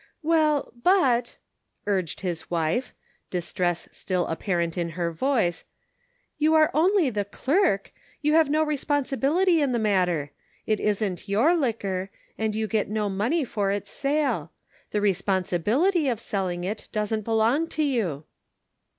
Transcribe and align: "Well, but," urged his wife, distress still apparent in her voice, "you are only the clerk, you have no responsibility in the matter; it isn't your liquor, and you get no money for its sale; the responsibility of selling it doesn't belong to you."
"Well, 0.33 0.73
but," 0.81 1.37
urged 1.85 2.21
his 2.21 2.49
wife, 2.49 2.95
distress 3.29 3.87
still 3.91 4.25
apparent 4.25 4.75
in 4.75 4.89
her 4.97 5.11
voice, 5.11 5.63
"you 6.39 6.55
are 6.55 6.71
only 6.73 7.11
the 7.11 7.23
clerk, 7.23 7.93
you 8.19 8.33
have 8.33 8.49
no 8.49 8.63
responsibility 8.63 9.61
in 9.61 9.73
the 9.73 9.77
matter; 9.77 10.31
it 10.65 10.79
isn't 10.79 11.29
your 11.29 11.53
liquor, 11.53 12.09
and 12.35 12.55
you 12.55 12.65
get 12.65 12.89
no 12.89 13.09
money 13.09 13.43
for 13.45 13.69
its 13.69 13.91
sale; 13.91 14.51
the 14.89 15.01
responsibility 15.01 16.09
of 16.09 16.19
selling 16.19 16.63
it 16.63 16.89
doesn't 16.91 17.21
belong 17.21 17.67
to 17.67 17.83
you." 17.83 18.23